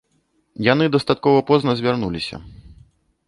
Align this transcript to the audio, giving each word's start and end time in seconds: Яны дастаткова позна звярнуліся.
Яны 0.67 0.85
дастаткова 0.95 1.43
позна 1.51 1.71
звярнуліся. 1.81 2.35